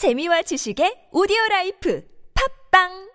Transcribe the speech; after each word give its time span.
재미와 0.00 0.40
지식의 0.48 1.12
오디오 1.12 1.36
라이프. 1.50 2.00
팝빵 2.32 3.09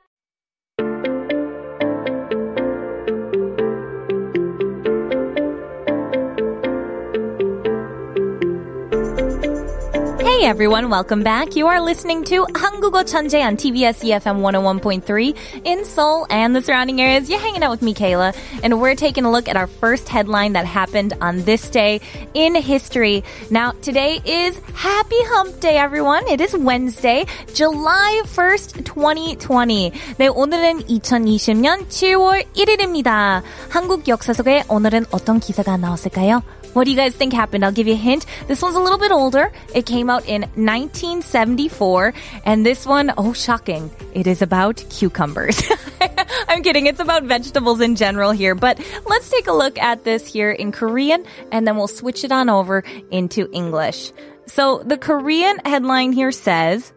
Hey 10.44 10.44
everyone, 10.44 10.90
welcome 10.90 11.22
back. 11.22 11.56
You 11.56 11.66
are 11.68 11.80
listening 11.80 12.24
to 12.24 12.44
한국어 12.52 13.04
천재 13.04 13.42
on 13.42 13.56
TBS 13.56 14.04
EFM 14.04 14.42
101.3 14.42 15.34
in 15.64 15.84
Seoul 15.86 16.26
and 16.28 16.54
the 16.54 16.60
surrounding 16.60 17.00
areas. 17.00 17.30
You're 17.30 17.40
hanging 17.40 17.62
out 17.62 17.70
with 17.70 17.80
me, 17.80 17.94
Kayla, 17.94 18.36
and 18.62 18.78
we're 18.78 18.94
taking 18.94 19.24
a 19.24 19.30
look 19.30 19.48
at 19.48 19.56
our 19.56 19.66
first 19.66 20.10
headline 20.10 20.52
that 20.52 20.66
happened 20.66 21.14
on 21.22 21.40
this 21.44 21.70
day 21.70 22.02
in 22.34 22.54
history. 22.54 23.24
Now, 23.50 23.72
today 23.80 24.20
is 24.26 24.60
Happy 24.74 25.22
Hump 25.32 25.58
Day, 25.58 25.78
everyone. 25.78 26.28
It 26.28 26.42
is 26.42 26.54
Wednesday, 26.54 27.24
July 27.54 28.20
1st, 28.26 28.84
2020. 28.84 29.90
네, 30.18 30.28
오늘은 30.28 30.84
2020년 30.84 31.88
7월 31.88 32.44
1일입니다. 32.52 33.42
한국 33.70 34.06
역사 34.06 34.34
속에 34.34 34.64
오늘은 34.68 35.06
어떤 35.12 35.40
기사가 35.40 35.78
나왔을까요? 35.78 36.42
What 36.74 36.84
do 36.84 36.90
you 36.92 36.96
guys 36.96 37.16
think 37.16 37.32
happened? 37.32 37.64
I'll 37.64 37.72
give 37.72 37.88
you 37.88 37.94
a 37.94 37.96
hint. 37.96 38.26
This 38.46 38.62
one's 38.62 38.76
a 38.76 38.80
little 38.80 38.98
bit 38.98 39.10
older. 39.10 39.50
It 39.74 39.86
came 39.86 40.08
out 40.08 40.28
in 40.28 40.42
1974. 40.54 42.14
And 42.44 42.64
this 42.64 42.86
one, 42.86 43.12
oh, 43.18 43.32
shocking. 43.32 43.90
It 44.14 44.28
is 44.28 44.40
about 44.40 44.84
cucumbers. 44.88 45.60
I'm 46.48 46.62
kidding. 46.62 46.86
It's 46.86 47.00
about 47.00 47.24
vegetables 47.24 47.80
in 47.80 47.96
general 47.96 48.30
here. 48.30 48.54
But 48.54 48.78
let's 49.06 49.28
take 49.28 49.48
a 49.48 49.52
look 49.52 49.78
at 49.78 50.04
this 50.04 50.26
here 50.26 50.52
in 50.52 50.70
Korean 50.70 51.24
and 51.50 51.66
then 51.66 51.76
we'll 51.76 51.88
switch 51.88 52.22
it 52.22 52.30
on 52.30 52.48
over 52.48 52.84
into 53.10 53.50
English. 53.52 54.12
So 54.46 54.82
the 54.84 54.96
Korean 54.96 55.58
headline 55.64 56.12
here 56.12 56.32
says, 56.32 56.92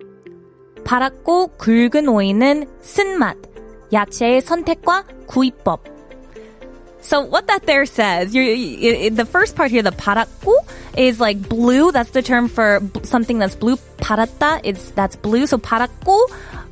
파랗고 0.85 1.57
굵은 1.57 2.07
오이는 2.07 2.67
쓴맛, 2.81 3.37
야채의 3.93 4.41
선택과 4.41 5.05
구입법. 5.27 5.83
So 7.01 7.21
what 7.21 7.47
that 7.47 7.65
there 7.65 7.85
says, 7.85 8.33
you're, 8.33 8.45
you, 8.45 9.09
the 9.09 9.25
first 9.25 9.55
part 9.55 9.71
here, 9.71 9.81
the 9.81 9.91
parakku, 9.91 10.55
is 10.95 11.19
like 11.19 11.49
blue. 11.49 11.91
That's 11.91 12.11
the 12.11 12.21
term 12.21 12.47
for 12.47 12.79
b- 12.79 13.01
something 13.03 13.39
that's 13.39 13.55
blue. 13.55 13.75
Parata 13.97 14.61
is 14.63 14.91
that's 14.91 15.17
blue. 15.17 15.45
So 15.45 15.57
parakku, 15.57 16.17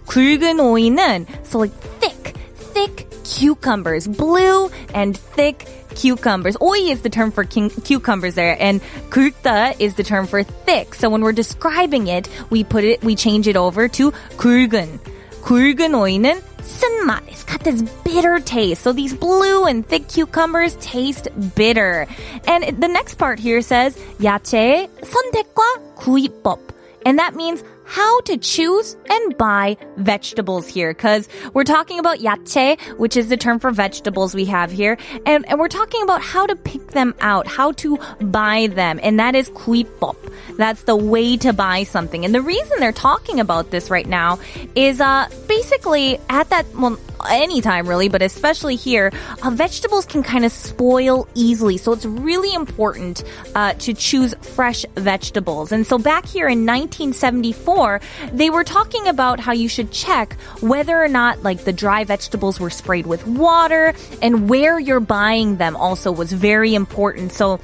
굵은 0.07 0.57
오이는 0.57 1.27
so 1.45 1.59
like 1.59 1.73
thick, 1.99 2.35
thick 2.73 3.07
cucumbers, 3.23 4.07
blue 4.07 4.69
and 4.93 5.17
thick 5.17 5.67
cucumbers. 5.95 6.55
Oi 6.61 6.77
is 6.77 7.01
the 7.01 7.09
term 7.09 7.31
for 7.31 7.43
king, 7.43 7.69
cucumbers 7.69 8.35
there, 8.35 8.55
and 8.59 8.81
굵다 9.09 9.79
is 9.79 9.95
the 9.95 10.03
term 10.03 10.27
for 10.27 10.43
thick. 10.43 10.95
So 10.95 11.09
when 11.09 11.21
we're 11.21 11.33
describing 11.33 12.07
it, 12.07 12.29
we 12.49 12.63
put 12.63 12.83
it, 12.83 13.03
we 13.03 13.15
change 13.15 13.47
it 13.47 13.57
over 13.57 13.87
to 13.89 14.11
굵은. 14.37 14.99
굵은 15.41 15.93
오이는 15.93 16.41
쓴맛. 16.65 17.21
It's 17.27 17.43
got 17.43 17.63
this 17.63 17.81
bitter 18.03 18.39
taste. 18.39 18.81
So 18.81 18.93
these 18.93 19.13
blue 19.13 19.65
and 19.65 19.85
thick 19.85 20.07
cucumbers 20.07 20.75
taste 20.79 21.27
bitter. 21.55 22.07
And 22.47 22.81
the 22.81 22.87
next 22.87 23.15
part 23.15 23.39
here 23.39 23.61
says 23.61 23.97
야채의 24.21 24.89
선택과 25.01 25.95
구입법. 25.95 26.59
And 27.05 27.17
that 27.19 27.35
means 27.35 27.63
how 27.86 28.20
to 28.22 28.36
choose 28.36 28.96
and 29.08 29.38
buy 29.38 29.76
vegetables 29.96 30.66
here 30.66 30.92
because 30.92 31.28
we're 31.54 31.64
talking 31.64 31.98
about 31.98 32.20
yate, 32.20 32.80
which 32.98 33.16
is 33.16 33.28
the 33.28 33.36
term 33.36 33.58
for 33.58 33.70
vegetables 33.70 34.34
we 34.34 34.44
have 34.44 34.70
here. 34.70 34.98
And, 35.24 35.48
and 35.48 35.58
we're 35.58 35.68
talking 35.68 36.02
about 36.02 36.20
how 36.20 36.46
to 36.46 36.56
pick 36.56 36.88
them 36.88 37.14
out, 37.20 37.46
how 37.46 37.72
to 37.72 37.98
buy 38.20 38.66
them. 38.68 39.00
And 39.02 39.18
that 39.20 39.34
is 39.34 39.50
kuipop. 39.50 40.16
That's 40.56 40.82
the 40.82 40.96
way 40.96 41.36
to 41.38 41.52
buy 41.52 41.84
something. 41.84 42.24
And 42.24 42.34
the 42.34 42.42
reason 42.42 42.78
they're 42.78 42.92
talking 42.92 43.40
about 43.40 43.70
this 43.70 43.90
right 43.90 44.06
now 44.06 44.38
is 44.74 45.00
uh, 45.00 45.28
basically 45.46 46.18
at 46.28 46.50
that, 46.50 46.66
well, 46.74 46.98
anytime 47.28 47.88
really, 47.88 48.08
but 48.08 48.22
especially 48.22 48.76
here, 48.76 49.12
uh, 49.42 49.50
vegetables 49.50 50.06
can 50.06 50.22
kind 50.22 50.44
of 50.44 50.52
spoil 50.52 51.28
easily. 51.34 51.76
So 51.76 51.92
it's 51.92 52.04
really 52.04 52.54
important, 52.54 53.24
uh, 53.54 53.74
to 53.74 53.94
choose 53.94 54.34
fresh 54.40 54.84
vegetables. 54.94 55.72
And 55.72 55.86
so 55.86 55.98
back 55.98 56.26
here 56.26 56.48
in 56.48 56.66
1974, 56.66 58.00
they 58.32 58.50
were 58.50 58.64
talking 58.64 59.08
about 59.08 59.40
how 59.40 59.52
you 59.52 59.68
should 59.68 59.90
check 59.90 60.34
whether 60.60 61.02
or 61.02 61.08
not 61.08 61.42
like 61.42 61.64
the 61.64 61.72
dry 61.72 62.04
vegetables 62.04 62.60
were 62.60 62.70
sprayed 62.70 63.06
with 63.06 63.26
water 63.26 63.94
and 64.22 64.48
where 64.48 64.78
you're 64.78 65.00
buying 65.00 65.56
them 65.56 65.76
also 65.76 66.12
was 66.12 66.32
very 66.32 66.74
important. 66.74 67.32
So 67.32 67.60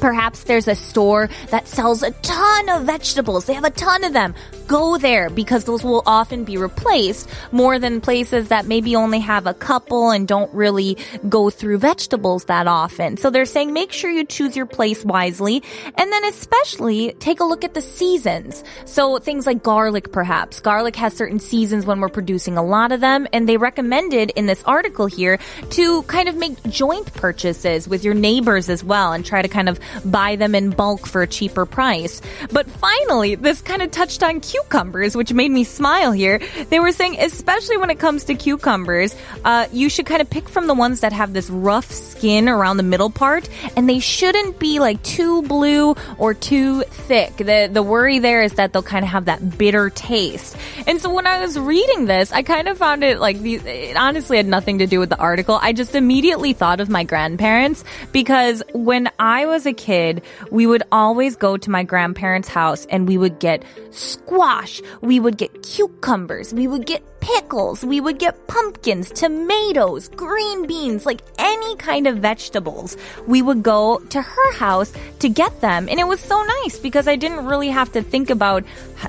Perhaps 0.00 0.44
there's 0.44 0.68
a 0.68 0.74
store 0.74 1.28
that 1.50 1.68
sells 1.68 2.02
a 2.02 2.10
ton 2.10 2.68
of 2.68 2.84
vegetables. 2.84 3.46
They 3.46 3.54
have 3.54 3.64
a 3.64 3.70
ton 3.70 4.04
of 4.04 4.12
them. 4.12 4.34
Go 4.66 4.98
there 4.98 5.28
because 5.28 5.64
those 5.64 5.84
will 5.84 6.02
often 6.06 6.44
be 6.44 6.56
replaced 6.56 7.28
more 7.50 7.78
than 7.78 8.00
places 8.00 8.48
that 8.48 8.66
maybe 8.66 8.96
only 8.96 9.20
have 9.20 9.46
a 9.46 9.54
couple 9.54 10.10
and 10.10 10.26
don't 10.26 10.52
really 10.54 10.96
go 11.28 11.50
through 11.50 11.78
vegetables 11.78 12.44
that 12.46 12.66
often. 12.66 13.16
So 13.16 13.30
they're 13.30 13.44
saying 13.44 13.72
make 13.72 13.92
sure 13.92 14.10
you 14.10 14.24
choose 14.24 14.56
your 14.56 14.66
place 14.66 15.04
wisely 15.04 15.62
and 15.96 16.12
then 16.12 16.24
especially 16.24 17.12
take 17.18 17.40
a 17.40 17.44
look 17.44 17.64
at 17.64 17.74
the 17.74 17.82
seasons. 17.82 18.64
So 18.84 19.18
things 19.18 19.46
like 19.46 19.62
garlic 19.62 20.12
perhaps. 20.12 20.60
Garlic 20.60 20.96
has 20.96 21.14
certain 21.14 21.38
seasons 21.38 21.84
when 21.84 22.00
we're 22.00 22.08
producing 22.08 22.56
a 22.56 22.62
lot 22.64 22.92
of 22.92 23.00
them 23.00 23.26
and 23.32 23.48
they 23.48 23.56
recommended 23.56 24.30
in 24.36 24.46
this 24.46 24.62
article 24.64 25.06
here 25.06 25.38
to 25.70 26.02
kind 26.04 26.28
of 26.28 26.36
make 26.36 26.62
joint 26.64 27.12
purchases 27.14 27.88
with 27.88 28.04
your 28.04 28.14
neighbors 28.14 28.68
as 28.68 28.82
well 28.82 29.12
and 29.12 29.24
try 29.26 29.42
to 29.42 29.48
kind 29.48 29.68
of 29.68 29.78
buy 30.04 30.36
them 30.36 30.54
in 30.54 30.70
bulk 30.70 31.06
for 31.06 31.22
a 31.22 31.26
cheaper 31.26 31.66
price. 31.66 32.20
But 32.50 32.68
finally, 32.70 33.34
this 33.34 33.60
kind 33.60 33.82
of 33.82 33.90
touched 33.90 34.22
on 34.22 34.40
cucumbers, 34.40 35.16
which 35.16 35.32
made 35.32 35.50
me 35.50 35.64
smile 35.64 36.12
here. 36.12 36.40
They 36.70 36.80
were 36.80 36.92
saying, 36.92 37.18
especially 37.20 37.76
when 37.76 37.90
it 37.90 37.98
comes 37.98 38.24
to 38.24 38.34
cucumbers, 38.34 39.14
uh, 39.44 39.68
you 39.72 39.88
should 39.88 40.06
kind 40.06 40.20
of 40.20 40.30
pick 40.30 40.48
from 40.48 40.66
the 40.66 40.74
ones 40.74 41.00
that 41.00 41.12
have 41.12 41.32
this 41.32 41.50
rough 41.50 41.90
skin 41.90 42.48
around 42.48 42.76
the 42.76 42.82
middle 42.82 43.10
part, 43.10 43.48
and 43.76 43.88
they 43.88 43.98
shouldn't 44.00 44.58
be 44.58 44.78
like 44.78 45.02
too 45.02 45.42
blue 45.42 45.94
or 46.18 46.34
too 46.34 46.82
thick. 46.82 47.36
The 47.36 47.68
the 47.72 47.82
worry 47.82 48.18
there 48.18 48.42
is 48.42 48.54
that 48.54 48.72
they'll 48.72 48.82
kind 48.82 49.04
of 49.04 49.10
have 49.10 49.26
that 49.26 49.58
bitter 49.58 49.90
taste. 49.90 50.56
And 50.86 51.00
so 51.00 51.12
when 51.12 51.26
I 51.26 51.40
was 51.40 51.58
reading 51.58 52.06
this, 52.06 52.32
I 52.32 52.42
kind 52.42 52.68
of 52.68 52.78
found 52.78 53.04
it 53.04 53.18
like. 53.18 53.36
It 53.42 53.96
honestly 53.96 54.36
had 54.36 54.46
nothing 54.46 54.78
to 54.78 54.86
do 54.86 54.98
with 54.98 55.08
the 55.08 55.18
article. 55.18 55.58
I 55.60 55.72
just 55.72 55.94
immediately 55.94 56.52
thought 56.52 56.80
of 56.80 56.88
my 56.88 57.04
grandparents 57.04 57.84
because 58.12 58.62
when 58.72 59.10
I 59.18 59.46
was 59.46 59.66
a 59.66 59.71
kid, 59.72 60.22
we 60.50 60.66
would 60.66 60.82
always 60.92 61.36
go 61.36 61.56
to 61.56 61.70
my 61.70 61.82
grandparents' 61.82 62.48
house 62.48 62.86
and 62.86 63.08
we 63.08 63.18
would 63.18 63.38
get 63.38 63.64
squash, 63.90 64.80
we 65.00 65.20
would 65.20 65.36
get 65.36 65.62
cucumbers, 65.62 66.52
we 66.52 66.66
would 66.66 66.86
get 66.86 67.02
pickles, 67.21 67.83
we 67.83 67.99
would 67.99 68.19
get 68.19 68.47
pumpkins, 68.47 69.11
tomatoes, 69.11 70.07
green 70.09 70.65
beans, 70.65 71.05
like 71.05 71.21
any 71.37 71.75
kind 71.75 72.07
of 72.07 72.17
vegetables. 72.17 72.95
We 73.27 73.41
would 73.41 73.63
go 73.63 73.99
to 73.99 74.21
her 74.21 74.53
house 74.53 74.93
to 75.19 75.29
get 75.29 75.59
them. 75.59 75.87
And 75.89 75.99
it 75.99 76.07
was 76.07 76.19
so 76.19 76.41
nice 76.63 76.79
because 76.79 77.07
I 77.07 77.15
didn't 77.15 77.45
really 77.45 77.69
have 77.69 77.91
to 77.93 78.01
think 78.01 78.29
about 78.29 78.63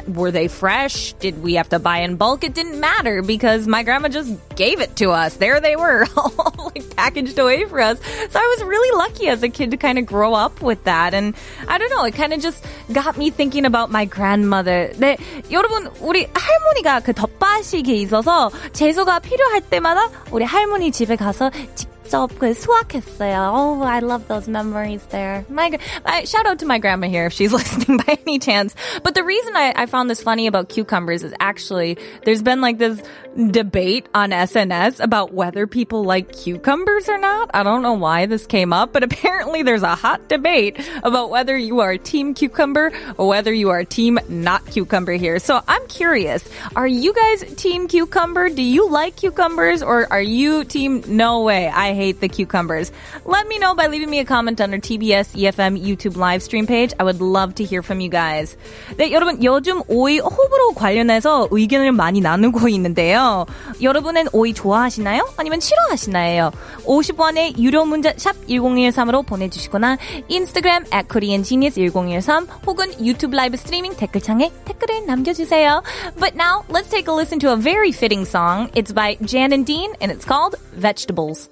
were 0.06 0.30
they 0.30 0.48
fresh? 0.48 1.12
Did 1.14 1.42
we 1.42 1.54
have 1.54 1.68
to 1.70 1.78
buy 1.78 1.98
in 1.98 2.16
bulk? 2.16 2.44
It 2.44 2.54
didn't 2.54 2.80
matter 2.80 3.22
because 3.22 3.66
my 3.66 3.82
grandma 3.82 4.08
just 4.08 4.34
gave 4.56 4.80
it 4.80 4.96
to 4.96 5.10
us. 5.10 5.36
There 5.36 5.60
they 5.60 5.76
were, 5.76 6.06
all 6.16 6.72
like 6.74 6.96
packaged 6.96 7.38
away 7.38 7.64
for 7.64 7.80
us. 7.80 7.98
So 8.30 8.38
I 8.38 8.56
was 8.56 8.64
really 8.64 8.98
lucky 8.98 9.28
as 9.28 9.42
a 9.42 9.48
kid 9.48 9.70
to 9.70 9.76
kind 9.76 9.98
of 9.98 10.06
grow 10.06 10.34
up 10.34 10.60
with 10.60 10.84
that. 10.84 11.14
And 11.14 11.34
I 11.68 11.78
don't 11.78 11.90
know, 11.90 12.04
it 12.04 12.14
kind 12.14 12.32
of 12.32 12.40
just 12.40 12.64
got 12.92 13.16
me 13.16 13.30
thinking 13.30 13.64
about 13.64 13.90
my 13.90 14.04
grandmother. 14.04 14.92
네, 14.98 15.18
여러분, 15.50 15.86
우리 16.00 16.26
할머니가 16.34 17.00
그 17.00 17.12
덧바식이 17.12 18.01
있어서 18.03 18.51
채소가 18.71 19.19
필요할 19.19 19.61
때마다 19.61 20.09
우리 20.31 20.45
할머니 20.45 20.91
집에 20.91 21.15
가서 21.15 21.49
직접 21.75 21.92
그 22.38 22.54
수확했어요. 22.54 23.52
Oh, 23.52 23.82
I 23.82 24.00
love 24.00 24.26
those 24.28 24.48
memories 24.48 25.04
there. 25.10 25.44
My, 25.50 25.78
my 26.04 26.24
shout 26.24 26.46
out 26.46 26.58
to 26.60 26.66
my 26.66 26.78
grandma 26.78 27.06
here 27.06 27.26
if 27.26 27.32
she's 27.32 27.52
listening 27.52 27.98
by 27.98 28.18
any 28.26 28.38
chance. 28.38 28.74
But 29.02 29.14
the 29.14 29.22
reason 29.22 29.56
I, 29.56 29.72
I 29.76 29.86
found 29.86 30.08
this 30.08 30.22
funny 30.22 30.46
about 30.46 30.68
cucumbers 30.68 31.22
is 31.22 31.34
actually 31.38 31.98
there's 32.24 32.42
been 32.42 32.60
like 32.60 32.78
this 32.78 33.02
debate 33.50 34.08
on 34.14 34.30
SNS 34.30 35.00
about 35.00 35.32
whether 35.32 35.66
people 35.66 36.02
like 36.04 36.32
cucumbers 36.32 37.08
or 37.08 37.18
not. 37.18 37.50
I 37.52 37.62
don't 37.62 37.82
know 37.82 37.92
why 37.92 38.26
this 38.26 38.46
came 38.46 38.72
up, 38.72 38.92
but 38.92 39.02
apparently 39.04 39.62
there's 39.62 39.82
a 39.82 39.94
hot 39.94 40.28
debate 40.28 40.80
about 41.02 41.30
whether 41.30 41.56
you 41.56 41.80
are 41.80 41.98
team 41.98 42.34
cucumber 42.34 42.92
or 43.16 43.28
whether 43.28 43.52
you 43.52 43.70
are 43.70 43.84
team 43.84 44.18
not 44.28 44.64
cucumber 44.66 45.12
here. 45.12 45.38
So 45.38 45.60
I'm 45.68 45.86
curious, 45.88 46.48
are 46.74 46.88
you 46.88 47.12
guys 47.12 47.54
team 47.54 47.86
cucumber? 47.86 48.48
Do 48.48 48.62
you 48.62 48.88
like 48.88 49.16
cucumbers 49.16 49.82
or 49.82 50.10
are 50.10 50.22
you 50.22 50.64
team 50.64 51.04
no 51.06 51.42
way? 51.42 51.68
I 51.68 51.91
I 51.92 51.94
hate 51.94 52.20
the 52.20 52.28
cucumbers. 52.28 52.92
Let 53.24 53.46
me 53.46 53.58
know 53.58 53.74
by 53.74 53.86
leaving 53.86 54.10
me 54.10 54.20
a 54.20 54.24
comment 54.24 54.60
under 54.60 54.78
TBS 54.78 55.36
EFM 55.36 55.80
YouTube 55.80 56.16
live 56.16 56.42
stream 56.42 56.66
page. 56.66 56.92
I 56.98 57.04
would 57.04 57.20
love 57.20 57.54
to 57.56 57.64
hear 57.64 57.82
from 57.82 58.00
you 58.00 58.08
guys. 58.08 58.56
네, 58.96 59.12
여러분 59.12 59.42
요즘 59.42 59.82
오이 59.88 60.18
호불호 60.18 60.74
관련해서 60.74 61.48
의견을 61.50 61.92
많이 61.92 62.20
나누고 62.20 62.68
있는데요. 62.68 63.46
여러분은 63.80 64.26
오이 64.32 64.54
좋아하시나요? 64.54 65.28
아니면 65.36 65.60
싫어하시나요? 65.60 66.50
50원의 66.84 67.58
유료 67.58 67.84
문자 67.84 68.12
샵 68.16 68.34
1013으로 68.46 69.26
보내주시거나 69.26 69.98
인스타그램 70.28 70.84
at 70.92 71.08
koreangenius1013 71.08 72.46
혹은 72.66 72.92
유튜브 73.04 73.36
라이브 73.36 73.56
스트리밍 73.56 73.96
댓글창에 73.96 74.50
댓글을 74.64 75.06
남겨주세요. 75.06 75.82
But 76.18 76.34
now, 76.34 76.64
let's 76.68 76.90
take 76.90 77.08
a 77.08 77.14
listen 77.14 77.38
to 77.40 77.52
a 77.52 77.56
very 77.56 77.90
fitting 77.90 78.24
song. 78.24 78.70
It's 78.74 78.92
by 78.92 79.16
Jan 79.24 79.52
and 79.52 79.66
Dean, 79.66 79.92
and 80.00 80.10
it's 80.10 80.24
called 80.24 80.56
Vegetables. 80.72 81.48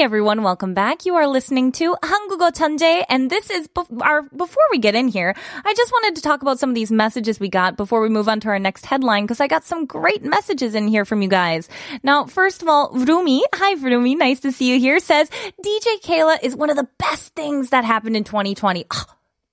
Everyone, 0.00 0.44
welcome 0.44 0.74
back. 0.74 1.06
You 1.06 1.16
are 1.16 1.26
listening 1.26 1.72
to 1.72 1.96
Hangugo 2.04 2.52
Chanje, 2.52 3.04
and 3.08 3.28
this 3.28 3.50
is 3.50 3.68
our. 4.00 4.22
Before 4.22 4.62
we 4.70 4.78
get 4.78 4.94
in 4.94 5.08
here, 5.08 5.34
I 5.64 5.74
just 5.74 5.90
wanted 5.90 6.14
to 6.14 6.22
talk 6.22 6.40
about 6.40 6.60
some 6.60 6.68
of 6.68 6.76
these 6.76 6.92
messages 6.92 7.40
we 7.40 7.48
got 7.48 7.76
before 7.76 8.00
we 8.00 8.08
move 8.08 8.28
on 8.28 8.38
to 8.40 8.48
our 8.48 8.60
next 8.60 8.86
headline 8.86 9.24
because 9.24 9.40
I 9.40 9.48
got 9.48 9.64
some 9.64 9.86
great 9.86 10.22
messages 10.22 10.76
in 10.76 10.86
here 10.86 11.04
from 11.04 11.20
you 11.20 11.28
guys. 11.28 11.68
Now, 12.04 12.26
first 12.26 12.62
of 12.62 12.68
all, 12.68 12.90
Vrumi, 12.92 13.40
hi 13.52 13.74
Vrumi, 13.74 14.16
nice 14.16 14.38
to 14.40 14.52
see 14.52 14.72
you 14.72 14.78
here. 14.78 15.00
Says 15.00 15.30
DJ 15.64 16.00
Kayla 16.00 16.44
is 16.44 16.54
one 16.54 16.70
of 16.70 16.76
the 16.76 16.88
best 16.98 17.34
things 17.34 17.70
that 17.70 17.84
happened 17.84 18.16
in 18.16 18.22
2020. 18.22 18.86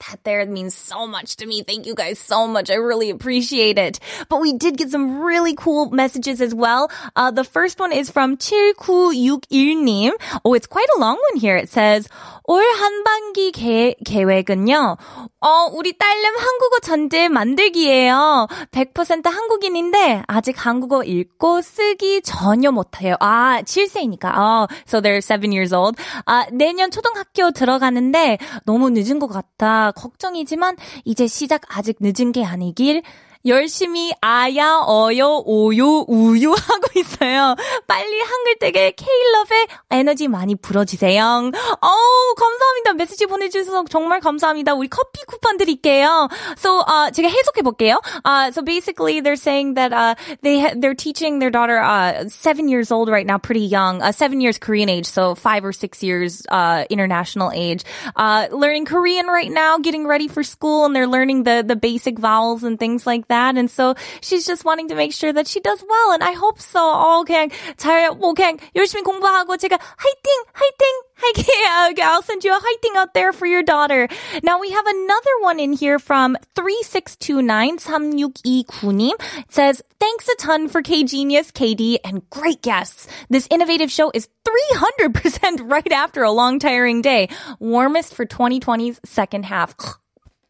That 0.09 0.23
there 0.23 0.45
means 0.45 0.75
so 0.75 1.07
much 1.07 1.37
to 1.37 1.45
me. 1.45 1.63
Thank 1.63 1.85
you 1.85 1.95
guys 1.95 2.19
so 2.19 2.47
much. 2.47 2.69
I 2.69 2.75
really 2.75 3.09
appreciate 3.09 3.77
it. 3.77 3.99
But 4.29 4.41
we 4.41 4.53
did 4.53 4.77
get 4.77 4.89
some 4.89 5.21
really 5.21 5.55
cool 5.55 5.89
messages 5.89 6.41
as 6.41 6.53
well. 6.53 6.91
Uh, 7.15 7.31
the 7.31 7.43
first 7.43 7.79
one 7.79 7.91
is 7.91 8.09
from 8.11 8.37
7961님. 8.37 10.11
Oh, 10.43 10.53
it's 10.53 10.67
quite 10.67 10.87
a 10.95 10.99
long 10.99 11.17
one 11.31 11.39
here. 11.39 11.55
It 11.57 11.69
says, 11.69 12.07
올 12.47 12.61
한반기 12.61 13.51
계, 13.51 13.95
계획은요. 14.05 14.97
어, 15.41 15.69
우리 15.73 15.97
딸내미 15.97 16.37
한국어 16.37 16.79
전제 16.81 17.27
만들기예요. 17.27 18.47
100% 18.71 19.27
한국인인데 19.27 20.23
아직 20.27 20.65
한국어 20.65 21.03
읽고 21.03 21.61
쓰기 21.61 22.21
전혀 22.21 22.71
못해요. 22.71 23.15
아, 23.19 23.61
7세이니까. 23.63 24.25
어, 24.25 24.67
so 24.87 25.01
they're 25.01 25.21
7 25.21 25.51
years 25.51 25.73
old. 25.73 26.01
아, 26.25 26.45
내년 26.51 26.91
초등학교 26.91 27.51
들어가는데 27.51 28.37
너무 28.65 28.89
늦은 28.91 29.19
것 29.19 29.27
같아. 29.27 29.91
걱정이지만 29.95 30.75
이제 31.03 31.27
시작 31.27 31.61
아직 31.75 31.97
늦은 31.99 32.31
게 32.31 32.43
아니길 32.45 33.01
열심히 33.46 34.12
아야, 34.20 34.82
어요, 34.86 35.42
오요, 35.46 36.04
우유 36.08 36.50
하고 36.50 36.86
있어요. 36.94 37.56
빨리 37.86 38.20
한글댁에 38.20 38.92
K러브의 38.92 39.66
에너지 39.90 40.28
많이 40.28 40.54
불어주세요. 40.54 41.22
어우, 41.24 42.34
감사합니다. 42.36 42.92
메시지 42.98 43.24
보내주셔서 43.24 43.84
정말 43.88 44.20
감사합니다. 44.20 44.74
우리 44.74 44.88
커피 44.88 45.24
쿠폰 45.26 45.56
드릴게요. 45.56 46.28
So, 46.58 46.80
uh, 46.80 47.10
제가 47.12 47.28
해석해 47.28 47.62
볼게요. 47.62 48.02
Uh, 48.26 48.50
so 48.52 48.60
basically 48.60 49.22
they're 49.22 49.36
saying 49.36 49.72
that, 49.72 49.94
uh, 49.94 50.16
they, 50.42 50.60
ha- 50.60 50.74
they're 50.76 50.94
teaching 50.94 51.38
their 51.38 51.50
daughter, 51.50 51.80
uh, 51.80 52.28
seven 52.28 52.68
years 52.68 52.92
old 52.92 53.08
right 53.08 53.24
now, 53.26 53.38
pretty 53.38 53.64
young, 53.64 54.02
uh, 54.02 54.12
seven 54.12 54.42
years 54.42 54.58
Korean 54.58 54.90
age, 54.90 55.06
so 55.06 55.34
five 55.34 55.64
or 55.64 55.72
six 55.72 56.02
years, 56.02 56.44
uh, 56.50 56.84
international 56.90 57.52
age, 57.54 57.84
uh, 58.16 58.48
learning 58.52 58.84
Korean 58.84 59.28
right 59.28 59.50
now, 59.50 59.78
getting 59.78 60.06
ready 60.06 60.28
for 60.28 60.42
school, 60.42 60.84
and 60.84 60.94
they're 60.94 61.08
learning 61.08 61.44
the, 61.44 61.64
the 61.66 61.76
basic 61.76 62.18
vowels 62.18 62.64
and 62.64 62.78
things 62.78 63.06
like 63.06 63.22
that. 63.28 63.30
And 63.34 63.70
so 63.70 63.94
she's 64.20 64.46
just 64.46 64.64
wanting 64.64 64.88
to 64.88 64.94
make 64.94 65.12
sure 65.12 65.32
that 65.32 65.48
she 65.48 65.60
does 65.60 65.82
well. 65.86 66.12
And 66.12 66.22
I 66.22 66.32
hope 66.32 66.60
so. 66.60 66.80
어, 66.80 67.24
그냥 67.24 67.50
잘, 67.76 68.10
뭐, 68.16 68.34
그냥 68.34 68.58
열심히 68.74 69.02
공부하고 69.02 69.56
제가 69.56 69.78
화이팅! 69.78 70.44
화이팅! 70.52 71.10
할게요. 71.20 71.90
Okay, 71.90 72.02
I'll 72.02 72.22
send 72.22 72.44
you 72.44 72.56
a 72.56 72.60
fighting 72.60 72.96
out 72.96 73.12
there 73.14 73.32
for 73.32 73.46
your 73.46 73.62
daughter. 73.62 74.08
Now 74.42 74.58
we 74.58 74.70
have 74.70 74.86
another 74.86 75.30
one 75.40 75.60
in 75.60 75.72
here 75.72 75.98
from 75.98 76.36
3629-3629님. 76.56 79.14
It 79.38 79.52
says, 79.52 79.82
thanks 79.98 80.28
a 80.28 80.36
ton 80.36 80.68
for 80.68 80.82
K-Genius, 80.82 81.50
KD, 81.52 81.98
and 82.04 82.28
great 82.30 82.62
guests. 82.62 83.06
This 83.28 83.46
innovative 83.50 83.90
show 83.90 84.10
is 84.14 84.28
300% 84.72 85.70
right 85.70 85.92
after 85.92 86.22
a 86.22 86.30
long 86.30 86.58
tiring 86.58 87.02
day. 87.02 87.28
Warmest 87.58 88.14
for 88.14 88.24
2020's 88.26 89.00
second 89.04 89.44
half. 89.44 89.76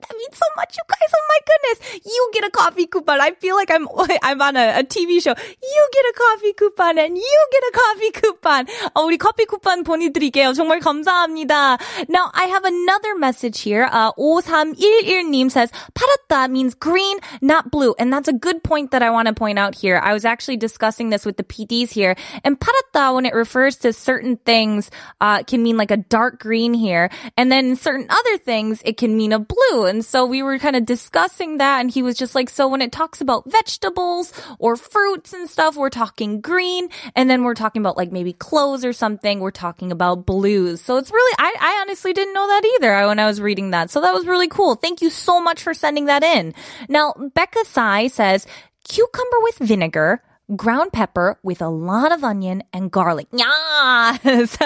That 0.05 0.17
means 0.17 0.37
so 0.37 0.47
much, 0.57 0.77
you 0.77 0.85
guys. 0.89 1.11
Oh 1.13 1.27
my 1.29 1.41
goodness. 1.45 2.01
You 2.07 2.31
get 2.33 2.45
a 2.45 2.51
coffee 2.51 2.87
coupon. 2.87 3.21
I 3.21 3.33
feel 3.33 3.55
like 3.57 3.71
I'm, 3.71 3.87
I'm 4.23 4.41
on 4.41 4.57
a, 4.57 4.81
a 4.81 4.85
TV 4.85 5.23
show. 5.23 5.35
You 5.37 5.89
get 5.93 6.05
a 6.05 6.15
coffee 6.17 6.53
coupon 6.55 6.99
and 6.99 7.17
you 7.17 7.39
get 7.53 7.63
a 7.63 7.73
coffee 7.73 8.11
coupon. 8.13 8.67
어, 8.95 9.05
우리 9.05 9.19
커피 9.19 9.45
쿠폰 9.45 9.85
보내드릴게요. 9.85 10.55
정말 10.55 10.81
감사합니다. 10.81 11.79
Now, 12.09 12.31
I 12.33 12.47
have 12.47 12.65
another 12.65 13.15
message 13.15 13.61
here. 13.61 13.89
Uh, 13.91 14.13
5311님 14.13 15.51
says, 15.51 15.71
파랗다 15.95 16.51
means 16.51 16.75
green, 16.75 17.19
not 17.43 17.71
blue. 17.71 17.95
And 17.99 18.13
that's 18.13 18.29
a 18.29 18.33
good 18.33 18.63
point 18.63 18.93
that 18.93 19.03
I 19.03 19.11
want 19.11 19.29
to 19.29 19.35
point 19.35 19.59
out 19.59 19.75
here. 19.75 20.01
I 20.03 20.13
was 20.13 20.25
actually 20.25 20.57
discussing 20.57 21.11
this 21.11 21.27
with 21.27 21.37
the 21.37 21.45
PDs 21.45 21.91
here. 21.91 22.17
And 22.43 22.59
파랗다, 22.59 23.15
when 23.15 23.27
it 23.27 23.35
refers 23.35 23.77
to 23.79 23.93
certain 23.93 24.37
things, 24.39 24.91
uh, 25.21 25.43
can 25.43 25.63
mean 25.63 25.77
like 25.77 25.91
a 25.91 25.99
dark 25.99 26.41
green 26.41 26.73
here. 26.73 27.11
And 27.37 27.53
then 27.53 27.77
certain 27.77 28.07
other 28.09 28.39
things, 28.39 28.81
it 28.85 28.97
can 28.97 29.17
mean 29.17 29.33
a 29.33 29.39
blue. 29.39 29.91
And 29.96 30.04
so 30.04 30.26
we 30.26 30.44
were 30.44 30.60
kind 30.60 30.76
of 30.76 30.86
discussing 30.86 31.58
that. 31.60 31.80
And 31.80 31.90
he 31.90 32.04
was 32.04 32.18
just 32.18 32.36
like, 32.36 32.50
so 32.50 32.68
when 32.68 32.82
it 32.82 32.92
talks 32.92 33.22
about 33.22 33.50
vegetables 33.50 34.34
or 34.60 34.76
fruits 34.76 35.32
and 35.32 35.50
stuff, 35.50 35.78
we're 35.78 35.90
talking 35.90 36.42
green. 36.42 36.90
And 37.16 37.30
then 37.30 37.46
we're 37.46 37.54
talking 37.54 37.82
about 37.82 37.96
like 37.96 38.12
maybe 38.12 38.34
clothes 38.34 38.84
or 38.84 38.92
something. 38.92 39.40
We're 39.40 39.52
talking 39.52 39.94
about 39.94 40.26
blues. 40.26 40.82
So 40.82 40.98
it's 40.98 41.12
really, 41.12 41.36
I, 41.40 41.56
I 41.62 41.82
honestly 41.82 42.12
didn't 42.12 42.34
know 42.34 42.46
that 42.46 42.66
either 42.76 43.08
when 43.08 43.20
I 43.20 43.26
was 43.26 43.40
reading 43.40 43.72
that. 43.72 43.90
So 43.90 44.02
that 44.02 44.14
was 44.14 44.26
really 44.26 44.50
cool. 44.50 44.76
Thank 44.76 45.02
you 45.02 45.10
so 45.10 45.40
much 45.40 45.64
for 45.64 45.74
sending 45.74 46.08
that 46.08 46.24
in. 46.24 46.54
Now, 46.90 47.14
Becca 47.34 47.64
Sai 47.64 48.08
says, 48.08 48.46
cucumber 48.84 49.38
with 49.44 49.60
vinegar, 49.60 50.22
ground 50.56 50.94
pepper 50.94 51.38
with 51.44 51.62
a 51.62 51.70
lot 51.70 52.12
of 52.12 52.24
onion 52.24 52.64
and 52.74 52.92
garlic. 52.92 53.28
Yes. 53.32 54.58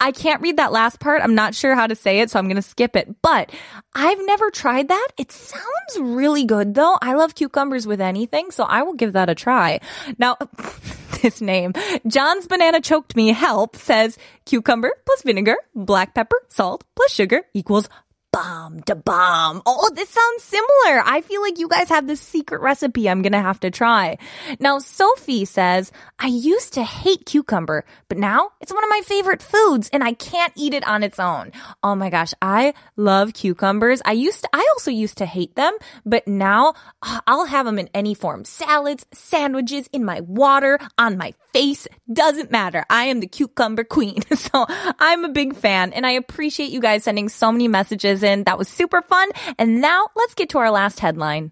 I 0.00 0.12
can't 0.14 0.42
read 0.42 0.56
that 0.58 0.72
last 0.72 1.00
part. 1.00 1.22
I'm 1.22 1.34
not 1.34 1.54
sure 1.54 1.74
how 1.74 1.86
to 1.86 1.94
say 1.94 2.20
it, 2.20 2.30
so 2.30 2.38
I'm 2.38 2.46
going 2.46 2.56
to 2.56 2.62
skip 2.62 2.96
it. 2.96 3.14
But 3.22 3.50
I've 3.94 4.24
never 4.26 4.50
tried 4.50 4.88
that. 4.88 5.08
It 5.16 5.32
sounds 5.32 5.98
really 5.98 6.44
good 6.44 6.74
though. 6.74 6.96
I 7.00 7.14
love 7.14 7.34
cucumbers 7.34 7.86
with 7.86 8.00
anything, 8.00 8.50
so 8.50 8.64
I 8.64 8.82
will 8.82 8.94
give 8.94 9.12
that 9.14 9.30
a 9.30 9.34
try. 9.34 9.80
Now, 10.18 10.36
this 11.22 11.40
name, 11.40 11.72
John's 12.06 12.46
banana 12.46 12.80
choked 12.80 13.16
me 13.16 13.28
help 13.28 13.76
says 13.76 14.18
cucumber 14.44 14.92
plus 15.06 15.22
vinegar, 15.22 15.56
black 15.74 16.14
pepper, 16.14 16.40
salt 16.48 16.84
plus 16.94 17.12
sugar 17.12 17.42
equals 17.54 17.88
bomb 18.34 18.82
to 18.82 18.96
bomb. 18.96 19.62
Oh, 19.64 19.90
this 19.94 20.10
sounds 20.10 20.42
similar. 20.42 21.02
I 21.04 21.22
feel 21.24 21.40
like 21.40 21.58
you 21.58 21.68
guys 21.68 21.88
have 21.88 22.08
this 22.08 22.20
secret 22.20 22.60
recipe 22.60 23.08
I'm 23.08 23.22
gonna 23.22 23.40
have 23.40 23.60
to 23.60 23.70
try. 23.70 24.18
Now, 24.58 24.80
Sophie 24.80 25.44
says, 25.44 25.92
I 26.18 26.26
used 26.26 26.72
to 26.74 26.82
hate 26.82 27.26
cucumber, 27.26 27.84
but 28.08 28.18
now 28.18 28.50
it's 28.60 28.72
one 28.72 28.82
of 28.82 28.90
my 28.90 29.02
favorite 29.04 29.40
foods 29.40 29.88
and 29.92 30.02
I 30.02 30.14
can't 30.14 30.52
eat 30.56 30.74
it 30.74 30.86
on 30.86 31.04
its 31.04 31.20
own. 31.20 31.52
Oh 31.84 31.94
my 31.94 32.10
gosh, 32.10 32.34
I 32.42 32.74
love 32.96 33.34
cucumbers. 33.34 34.02
I 34.04 34.12
used 34.12 34.42
to, 34.42 34.48
I 34.52 34.66
also 34.72 34.90
used 34.90 35.18
to 35.18 35.26
hate 35.26 35.54
them, 35.54 35.72
but 36.04 36.26
now 36.26 36.74
ah, 37.02 37.22
I'll 37.28 37.46
have 37.46 37.66
them 37.66 37.78
in 37.78 37.88
any 37.94 38.14
form. 38.14 38.44
Salads, 38.44 39.06
sandwiches, 39.12 39.88
in 39.92 40.04
my 40.04 40.22
water, 40.22 40.80
on 40.98 41.16
my 41.16 41.34
face, 41.52 41.86
doesn't 42.12 42.50
matter. 42.50 42.84
I 42.90 43.04
am 43.04 43.20
the 43.20 43.28
cucumber 43.28 43.84
queen. 43.84 44.22
So 44.34 44.66
I'm 44.68 45.24
a 45.24 45.30
big 45.30 45.56
fan 45.56 45.92
and 45.92 46.06
I 46.06 46.12
appreciate 46.12 46.70
you 46.70 46.80
guys 46.80 47.02
sending 47.04 47.28
so 47.28 47.50
many 47.50 47.66
messages 47.66 48.22
in. 48.23 48.43
That 48.45 48.57
was 48.57 48.67
super 48.67 49.01
fun. 49.01 49.29
And 49.57 49.81
now 49.81 50.07
let's 50.15 50.33
get 50.33 50.49
to 50.49 50.59
our 50.59 50.71
last 50.71 50.99
headline. 50.99 51.51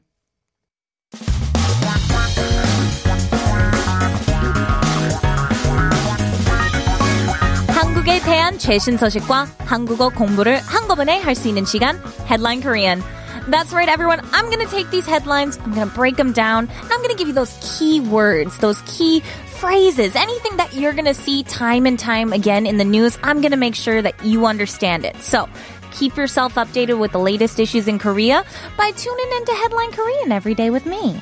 한국에 7.70 8.20
대한 8.22 8.58
최신 8.58 8.98
소식과 8.98 9.48
한국어 9.66 10.10
공부를 10.10 10.60
한꺼번에 10.62 11.20
할 11.20 11.36
수 11.36 11.48
있는 11.48 11.66
시간 11.66 12.02
Headline 12.26 12.62
Korean. 12.62 13.04
That's 13.50 13.72
right, 13.72 13.88
everyone. 13.88 14.20
I'm 14.34 14.50
going 14.50 14.60
to 14.60 14.70
take 14.70 14.90
these 14.90 15.06
headlines, 15.06 15.58
I'm 15.64 15.74
going 15.74 15.88
to 15.88 15.96
break 15.96 16.18
them 16.18 16.34
down, 16.34 16.68
and 16.68 16.92
I'm 16.92 17.00
going 17.00 17.12
to 17.12 17.16
give 17.16 17.30
you 17.30 17.34
those 17.34 17.56
key 17.62 18.02
words, 18.02 18.58
those 18.58 18.82
key 18.86 19.22
phrases, 19.60 20.16
anything 20.16 20.58
that 20.58 20.74
you're 20.74 20.92
going 20.92 21.06
to 21.06 21.14
see 21.14 21.44
time 21.44 21.86
and 21.86 21.98
time 21.98 22.34
again 22.34 22.66
in 22.66 22.78
the 22.78 22.84
news. 22.84 23.18
I'm 23.24 23.40
going 23.40 23.52
to 23.52 23.58
make 23.58 23.76
sure 23.76 24.02
that 24.02 24.22
you 24.24 24.46
understand 24.46 25.06
it. 25.06 25.16
So, 25.22 25.48
keep 25.92 26.16
yourself 26.18 26.56
updated 26.56 27.00
with 27.00 27.12
the 27.12 27.20
latest 27.20 27.60
issues 27.60 27.88
in 27.88 28.00
Korea 28.00 28.44
by 28.78 28.92
tuning 28.92 29.32
into 29.38 29.54
Headline 29.54 29.92
Korean 29.92 30.32
every 30.32 30.56
day 30.56 30.70
with 30.70 30.86
me. 30.86 31.20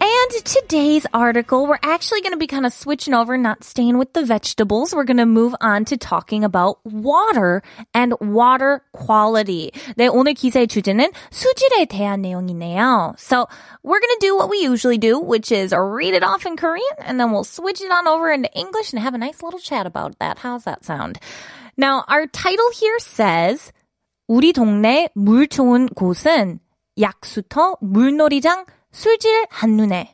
And 0.00 0.44
today's 0.44 1.06
article, 1.14 1.66
we're 1.66 1.78
actually 1.82 2.20
going 2.20 2.32
to 2.32 2.38
be 2.38 2.46
kind 2.46 2.66
of 2.66 2.74
switching 2.74 3.14
over, 3.14 3.38
not 3.38 3.64
staying 3.64 3.96
with 3.96 4.12
the 4.12 4.22
vegetables. 4.22 4.94
We're 4.94 5.04
going 5.04 5.16
to 5.16 5.24
move 5.24 5.54
on 5.62 5.86
to 5.86 5.96
talking 5.96 6.44
about 6.44 6.78
water 6.84 7.62
and 7.94 8.12
water 8.20 8.82
quality. 8.92 9.72
네, 9.96 10.08
오늘 10.08 10.34
기사의 10.34 10.66
주제는 10.66 11.10
수질에 11.30 11.86
대한 11.86 12.20
내용이네요. 12.20 13.18
So 13.18 13.46
we're 13.82 14.00
going 14.00 14.16
to 14.20 14.26
do 14.26 14.36
what 14.36 14.50
we 14.50 14.58
usually 14.58 14.98
do, 14.98 15.18
which 15.18 15.50
is 15.50 15.72
read 15.72 16.12
it 16.12 16.22
off 16.22 16.44
in 16.44 16.56
Korean, 16.56 16.84
and 16.98 17.18
then 17.18 17.30
we'll 17.30 17.44
switch 17.44 17.80
it 17.80 17.90
on 17.90 18.06
over 18.06 18.30
into 18.30 18.52
English 18.52 18.92
and 18.92 19.00
have 19.00 19.14
a 19.14 19.18
nice 19.18 19.42
little 19.42 19.60
chat 19.60 19.86
about 19.86 20.18
that. 20.18 20.38
How's 20.38 20.64
that 20.64 20.84
sound? 20.84 21.18
Now, 21.79 22.03
our 22.09 22.27
title 22.27 22.69
here 22.73 22.99
says 22.99 23.71
우리 24.27 24.51
동네 24.51 25.07
물 25.15 25.47
좋은 25.47 25.87
곳은 25.87 26.59
약수터, 26.99 27.77
물놀이장, 27.79 28.65
수질 28.91 29.45
한눈에. 29.49 30.11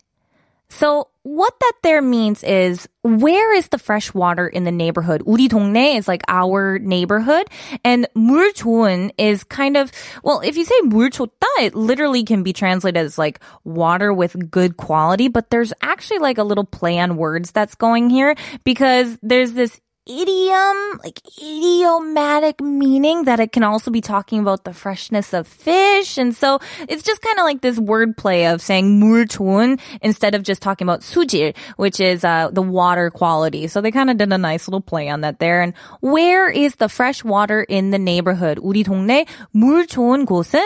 So 0.69 1.07
what 1.24 1.53
that 1.60 1.74
there 1.81 2.03
means 2.03 2.43
is 2.43 2.88
where 3.01 3.51
is 3.55 3.69
the 3.69 3.79
fresh 3.79 4.13
water 4.13 4.48
in 4.48 4.63
the 4.63 4.72
neighborhood? 4.72 5.24
우리 5.25 5.48
동네 5.48 5.98
is 5.98 6.07
like 6.07 6.22
our 6.27 6.77
neighborhood 6.77 7.48
and 7.84 8.07
물 8.15 8.53
좋은 8.53 9.10
is 9.17 9.43
kind 9.43 9.75
of 9.75 9.91
well 10.24 10.41
if 10.41 10.57
you 10.57 10.65
say 10.65 10.79
물 10.84 11.10
좋다 11.10 11.45
it 11.62 11.74
literally 11.74 12.24
can 12.24 12.43
be 12.43 12.53
translated 12.53 12.98
as 12.98 13.17
like 13.17 13.39
water 13.63 14.13
with 14.13 14.51
good 14.51 14.77
quality 14.77 15.29
but 15.29 15.50
there's 15.50 15.74
actually 15.81 16.19
like 16.19 16.38
a 16.38 16.43
little 16.43 16.65
play 16.65 17.00
on 17.00 17.17
words 17.17 17.51
that's 17.51 17.74
going 17.74 18.10
here 18.10 18.36
because 18.63 19.17
there's 19.24 19.53
this 19.53 19.81
idiom, 20.06 20.99
like 21.04 21.20
idiomatic 21.38 22.61
meaning 22.61 23.25
that 23.25 23.38
it 23.38 23.52
can 23.52 23.62
also 23.62 23.90
be 23.90 24.00
talking 24.00 24.40
about 24.40 24.64
the 24.64 24.73
freshness 24.73 25.32
of 25.32 25.47
fish. 25.47 26.18
And 26.18 26.35
so 26.35 26.59
it's 26.88 27.02
just 27.02 27.23
kind 27.23 27.38
of 27.38 27.44
like 27.44 27.61
this 27.61 27.78
wordplay 27.78 28.52
of 28.52 28.61
saying 28.61 29.00
물 29.00 29.26
좋은 29.26 29.78
instead 30.02 30.35
of 30.35 30.42
just 30.42 30.62
talking 30.62 30.87
about 30.87 31.02
수질, 31.02 31.54
which 31.76 32.00
is 32.00 32.25
uh, 32.25 32.50
the 32.52 32.62
water 32.62 33.11
quality. 33.11 33.68
So 33.68 33.80
they 33.80 33.90
kind 33.90 34.11
of 34.11 34.16
did 34.16 34.32
a 34.32 34.38
nice 34.38 34.66
little 34.66 34.80
play 34.80 35.09
on 35.09 35.20
that 35.20 35.38
there. 35.38 35.62
And 35.62 35.75
where 36.00 36.50
is 36.50 36.76
the 36.76 36.88
fresh 36.88 37.23
water 37.23 37.62
in 37.62 37.90
the 37.90 37.99
neighborhood? 37.99 38.59
우리 38.59 38.82
동네 38.85 39.26
물 39.54 39.87
좋은 39.87 40.26
곳은? 40.26 40.64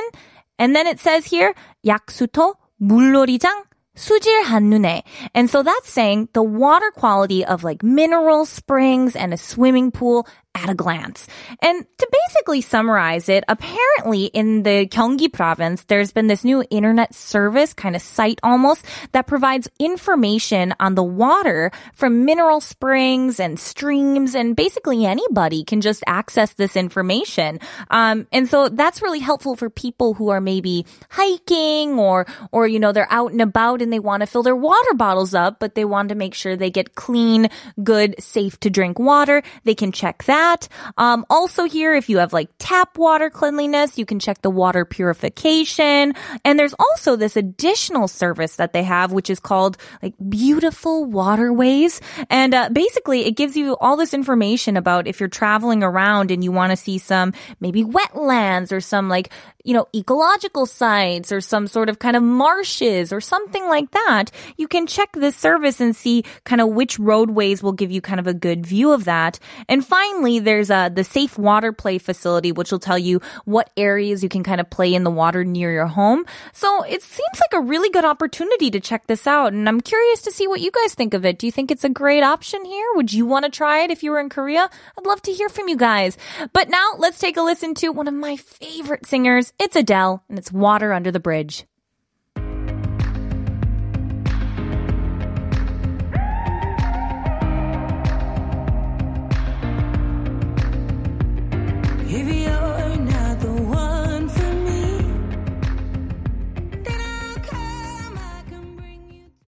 And 0.59 0.75
then 0.75 0.87
it 0.87 1.01
says 1.01 1.27
here, 1.27 1.53
약수터, 1.85 2.55
물놀이장, 2.81 3.65
수질 3.99 4.43
한눈에. 4.43 5.03
And 5.35 5.49
so 5.49 5.63
that's 5.63 5.89
saying 5.89 6.29
the 6.33 6.43
water 6.43 6.91
quality 6.91 7.45
of 7.45 7.63
like 7.65 7.83
mineral 7.83 8.45
springs 8.45 9.15
and 9.15 9.33
a 9.33 9.37
swimming 9.37 9.91
pool 9.91 10.27
at 10.56 10.70
a 10.70 10.74
glance. 10.74 11.28
And 11.62 11.86
to 11.98 12.10
basically 12.12 12.62
summarize 12.62 13.30
it, 13.30 13.44
apparently 13.48 14.26
in 14.26 14.64
the 14.64 14.88
Gyeonggi 14.88 15.32
province, 15.32 15.84
there's 15.84 16.12
been 16.12 16.28
this 16.28 16.44
new 16.44 16.64
internet 16.70 17.14
service, 17.14 17.74
kind 17.74 17.96
of 17.96 18.02
site 18.02 18.40
almost, 18.44 18.86
that 19.12 19.28
provides 19.28 19.70
information 19.80 20.74
on 20.80 20.96
the 20.96 21.04
water 21.04 21.72
from 21.94 22.26
mineral 22.26 22.62
springs 22.62 23.40
and 23.40 23.60
streams, 23.60 24.36
and 24.36 24.56
basically 24.56 25.06
anybody 25.06 25.64
can 25.64 25.82
just 25.82 26.04
access 26.08 26.54
this 26.54 26.76
information. 26.76 27.60
Um, 27.90 28.28
and 28.32 28.50
so 28.50 28.70
that's 28.70 29.02
really 29.02 29.20
helpful 29.20 29.56
for 29.56 29.70
people 29.70 30.14
who 30.16 30.30
are 30.30 30.42
maybe 30.42 30.86
hiking 31.10 32.00
or, 32.00 32.26
or, 32.52 32.68
you 32.68 32.80
know, 32.80 32.92
they're 32.92 33.12
out 33.12 33.32
and 33.32 33.42
about 33.42 33.82
and 33.82 33.94
they 33.94 34.00
want 34.00 34.22
to 34.22 34.28
fill 34.28 34.44
their 34.44 34.56
water 34.56 34.94
bottles 34.96 35.34
up, 35.34 35.60
but 35.60 35.76
they 35.76 35.86
want 35.86 36.10
to 36.10 36.16
make 36.16 36.34
sure 36.34 36.56
they 36.56 36.72
get 36.72 36.96
clean, 36.96 37.50
good, 37.84 38.16
safe 38.22 38.60
to 38.62 38.70
drink 38.70 38.98
water. 38.98 39.44
They 39.64 39.76
can 39.76 39.92
check 39.92 40.24
that 40.24 40.39
that. 40.40 40.68
Um, 40.98 41.26
also 41.30 41.66
here, 41.66 41.94
if 41.94 42.10
you 42.10 42.18
have 42.20 42.34
like 42.34 42.50
tap 42.60 42.98
water 42.98 43.30
cleanliness, 43.30 43.98
you 43.98 44.06
can 44.06 44.20
check 44.20 44.42
the 44.42 44.50
water 44.50 44.86
purification. 44.86 46.14
And 46.46 46.58
there's 46.58 46.76
also 46.80 47.16
this 47.16 47.36
additional 47.36 48.08
service 48.08 48.56
that 48.56 48.74
they 48.74 48.84
have, 48.84 49.12
which 49.12 49.30
is 49.30 49.40
called 49.40 49.78
like 50.02 50.14
beautiful 50.30 51.06
waterways. 51.06 52.02
And 52.30 52.54
uh, 52.54 52.70
basically, 52.70 53.26
it 53.26 53.36
gives 53.36 53.58
you 53.58 53.76
all 53.78 53.98
this 53.98 54.14
information 54.14 54.78
about 54.78 55.08
if 55.08 55.20
you're 55.20 55.30
traveling 55.30 55.84
around 55.84 56.32
and 56.32 56.44
you 56.44 56.52
want 56.52 56.72
to 56.72 56.78
see 56.78 56.98
some 56.98 57.34
maybe 57.60 57.84
wetlands 57.84 58.72
or 58.72 58.82
some 58.82 59.10
like 59.10 59.32
you 59.64 59.74
know, 59.74 59.88
ecological 59.94 60.66
sites 60.66 61.32
or 61.32 61.42
some 61.42 61.68
sort 61.68 61.90
of 61.90 62.00
kind 62.00 62.16
of 62.16 62.24
marshes 62.24 63.12
or 63.12 63.20
something 63.20 63.66
like 63.68 63.92
that, 63.92 64.32
you 64.58 64.68
can 64.68 64.88
check 64.88 65.12
this 65.14 65.36
service 65.36 65.82
and 65.82 65.96
see 65.96 66.24
kind 66.46 66.62
of 66.62 66.70
which 66.70 66.98
roadways 66.98 67.62
will 67.62 67.74
give 67.74 67.92
you 67.92 68.02
kind 68.02 68.20
of 68.20 68.28
a 68.28 68.34
good 68.34 68.66
view 68.66 68.92
of 68.92 69.06
that. 69.06 69.40
And 69.68 69.86
finally, 69.86 70.40
there's 70.40 70.72
uh, 70.72 70.90
the 70.90 71.04
safe 71.04 71.38
water 71.38 71.72
play 71.72 71.98
facility, 71.98 72.52
which 72.52 72.72
will 72.72 72.80
tell 72.80 72.98
you 72.98 73.22
what 73.46 73.70
areas 73.76 74.24
you 74.24 74.30
can 74.30 74.44
kind 74.44 74.62
of 74.62 74.70
play 74.70 74.94
in 74.94 75.04
the 75.04 75.12
water 75.12 75.44
near 75.44 75.72
your 75.72 75.88
home. 75.88 76.26
So 76.54 76.84
it 76.84 77.02
seems 77.04 77.40
like 77.40 77.62
a 77.62 77.66
really 77.66 77.90
good 77.90 78.06
opportunity 78.06 78.72
to 78.72 78.80
check 78.80 79.08
this 79.08 79.28
out. 79.28 79.54
And 79.54 79.68
I'm 79.68 79.82
curious 79.82 80.22
to 80.22 80.32
see 80.32 80.48
what 80.48 80.62
you 80.62 80.72
guys 80.72 80.94
think 80.94 81.14
of 81.14 81.26
it. 81.26 81.38
Do 81.38 81.46
you 81.46 81.52
think 81.52 81.70
it's 81.70 81.84
a 81.84 81.90
great 81.90 82.24
option 82.24 82.64
here? 82.64 82.88
Would 82.96 83.12
you 83.14 83.26
want 83.26 83.46
to 83.46 83.52
try 83.52 83.84
it 83.84 83.92
if 83.92 84.04
you 84.04 84.12
were 84.12 84.20
in 84.20 84.30
Korea? 84.30 84.70
I'd 84.98 85.06
love 85.06 85.22
to 85.24 85.34
hear 85.34 85.50
from 85.50 85.68
you 85.68 85.76
guys. 85.76 86.18
But 86.54 86.70
now 86.70 86.92
let's 86.98 87.20
take 87.20 87.38
a 87.38 87.42
listen 87.42 87.74
to 87.76 87.90
one 87.90 88.08
of 88.08 88.14
my 88.14 88.38
favorite 88.38 89.06
singers. 89.06 89.54
It's 89.62 89.76
Adele, 89.76 90.24
and 90.30 90.40
it's 90.40 90.54
Water 90.54 90.94
Under 90.94 91.12
the 91.12 91.20
Bridge. 91.20 91.66